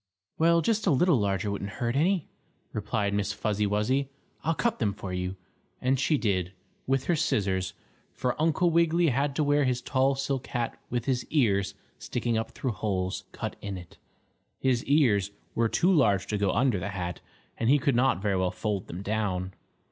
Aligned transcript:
"Well, 0.39 0.61
just 0.63 0.87
a 0.87 0.89
little 0.89 1.19
larger 1.19 1.51
wouldn't 1.51 1.73
hurt 1.77 1.95
any," 1.95 2.27
replied 2.73 3.13
Miss 3.13 3.33
Fuzzy 3.33 3.67
Wuzzy. 3.67 4.09
"I'll 4.43 4.55
cut 4.55 4.79
them 4.79 4.93
for 4.93 5.13
you," 5.13 5.35
and 5.79 5.99
she 5.99 6.17
did, 6.17 6.53
with 6.87 7.03
her 7.03 7.15
scissors. 7.15 7.75
For 8.11 8.35
Uncle 8.41 8.71
Wiggily 8.71 9.09
had 9.09 9.35
to 9.35 9.43
wear 9.43 9.63
his 9.63 9.79
tall 9.79 10.15
silk 10.15 10.47
hat 10.47 10.79
with 10.89 11.05
his 11.05 11.23
ears 11.25 11.75
sticking 11.99 12.35
up 12.35 12.49
through 12.49 12.71
holes 12.71 13.25
cut 13.31 13.55
in 13.61 13.77
it. 13.77 13.99
His 14.57 14.83
ears 14.85 15.29
were 15.53 15.69
too 15.69 15.93
large 15.93 16.25
to 16.29 16.37
go 16.39 16.49
under 16.51 16.79
the 16.79 16.89
hat, 16.89 17.19
and 17.59 17.69
he 17.69 17.77
could 17.77 17.95
not 17.95 18.23
very 18.23 18.37
well 18.37 18.49
fold 18.49 18.87
them 18.87 19.03
down. 19.03 19.53